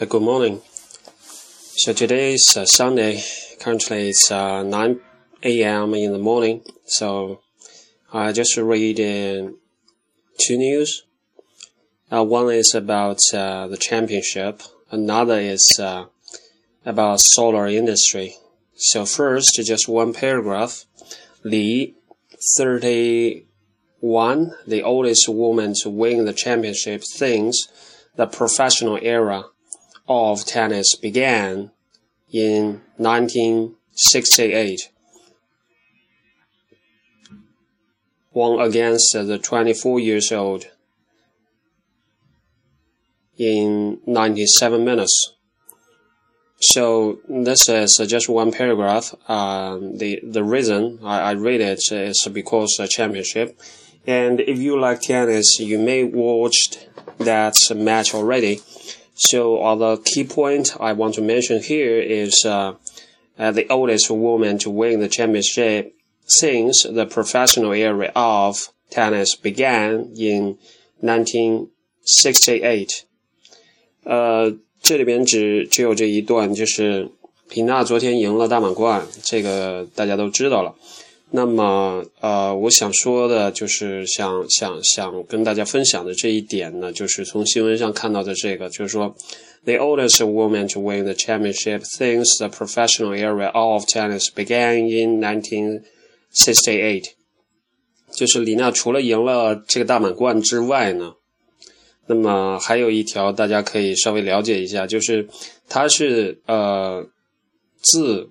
[0.00, 0.62] Uh, good morning.
[1.76, 3.22] So today is uh, Sunday.
[3.58, 4.98] Currently it's uh, 9
[5.42, 5.92] a.m.
[5.92, 6.62] in the morning.
[6.86, 7.42] So
[8.10, 9.50] I just read uh,
[10.40, 11.02] two news.
[12.10, 14.62] Uh, one is about uh, the championship.
[14.90, 15.68] Another is
[16.86, 18.36] about solar industry.
[18.76, 20.86] So first, just one paragraph.
[21.44, 21.94] Li,
[22.56, 27.58] 31, the oldest woman to win the championship, thinks
[28.16, 29.44] the professional era
[30.10, 31.70] of tennis began
[32.32, 34.90] in 1968.
[38.32, 40.64] Won against the 24 years old
[43.38, 45.34] in 97 minutes.
[46.60, 49.14] So this is just one paragraph.
[49.30, 53.58] Um, the the reason I, I read it is because a championship,
[54.06, 58.60] and if you like tennis, you may watched that match already.
[59.19, 62.73] So uh, the key point I want to mention here is uh,
[63.39, 65.93] uh, the oldest woman to win the championship
[66.27, 70.57] since the professional era of tennis began in
[71.01, 73.03] 1968.
[74.03, 77.09] 呃，这里边只只有这一段，就是
[77.49, 80.75] 皮娜昨天赢了大满贯，这个大家都知道了。
[81.32, 89.14] 那么，呃，我想说的就是想想想跟大家分享的这一点呢，就是从新闻上看到的这个，就是说
[89.64, 97.04] ，the oldest woman to win the championship since the professional era of tennis began in 1968。
[98.12, 101.12] 就是李娜除了赢了这个大满贯之外呢。
[102.08, 105.28] 那么还有一条，大家可以稍微了解一下，就是
[105.68, 107.06] 她是呃
[107.80, 108.28] 自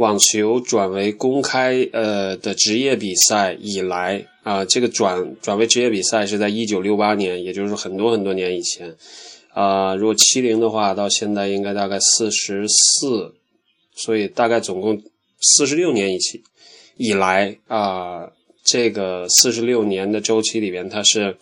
[0.00, 8.96] 网球转为公开呃的职业比赛以来啊，这个转转为职业比赛是在一九六八年，也就是很多很多年以前
[9.52, 9.94] 啊。
[9.94, 13.34] 如果七零的话，到现在应该大概四十四，
[13.94, 15.02] 所以大概总共
[15.38, 16.42] 四十六年以起
[16.96, 18.32] 以来啊，
[18.64, 21.36] 这个四十六年的周期里边，它是。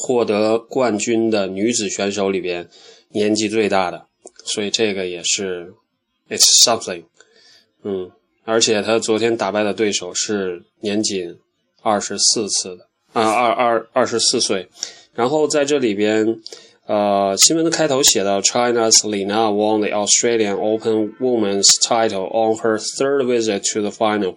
[0.00, 2.68] 获得冠军的女子选手里边，
[3.08, 4.06] 年纪最大的，
[4.44, 5.74] 所以这个也是
[6.28, 7.02] ，it's something，
[7.82, 8.10] 嗯，
[8.44, 11.36] 而且她昨天打败的对手是年仅
[11.82, 14.68] 二十四次的，啊，二二二十四岁，
[15.14, 16.40] 然后在这里边，
[16.86, 24.36] 呃，新闻的开头写到，China's Lina won the Australian Open Women's title on her third visit to the final。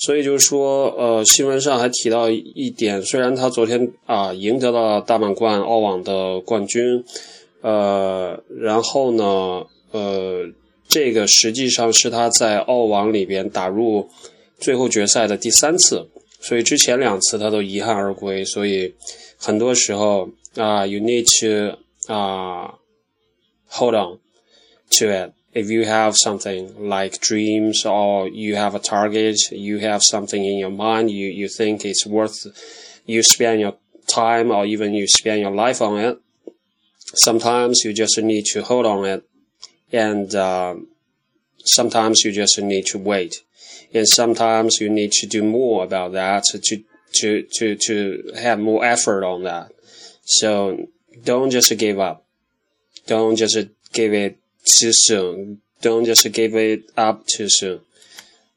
[0.00, 7.04] 所以就是说，呃，新闻上还提到一点，虽然他昨天啊赢得了大满贯澳网的冠军，
[7.62, 10.44] 呃，然后呢，呃，
[10.87, 14.09] 这个实际上是他在澳网里边打入
[14.59, 16.07] 最后决赛的第三次，
[16.39, 18.45] 所以之前两次他都遗憾而归。
[18.45, 18.93] 所以
[19.37, 21.77] 很多时候啊，you need to
[22.13, 22.75] 啊，
[23.69, 24.19] hold on
[24.89, 30.43] to it。if you have something like dreams or you have a target, you have something
[30.43, 32.47] in your mind, you, you think it's worth
[33.05, 33.75] you spend your
[34.07, 36.17] time or even you spend your life on it.
[37.15, 39.23] Sometimes you just need to hold on it
[39.92, 40.76] and, uh,
[41.64, 43.42] sometimes you just need to wait
[43.92, 46.82] and sometimes you need to do more about that to,
[47.14, 49.72] to, to, to have more effort on that.
[50.24, 50.88] So
[51.24, 52.24] don't just give up.
[53.06, 53.56] Don't just
[53.92, 55.62] give it too soon.
[55.80, 57.80] Don't just give it up too soon.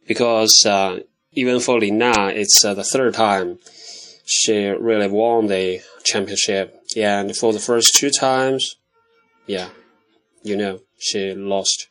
[0.07, 0.99] Because uh,
[1.31, 3.59] even for Li Na, it's uh, the third time
[4.25, 6.77] she really won the championship.
[6.97, 8.75] And for the first two times,
[9.45, 9.69] yeah,
[10.43, 11.87] you know, she lost.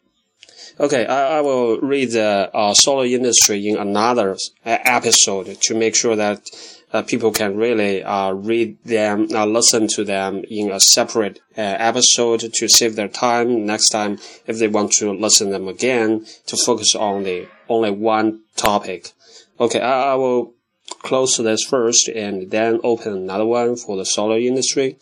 [0.78, 5.94] Okay, I, I will read the uh, solar industry in another uh, episode to make
[5.94, 6.48] sure that
[6.92, 11.60] uh, people can really uh, read them, uh, listen to them in a separate uh,
[11.60, 16.56] episode to save their time next time if they want to listen them again to
[16.64, 19.12] focus on the only one topic.
[19.58, 20.54] Okay, I, I will
[21.02, 24.98] close this first and then open another one for the solar industry.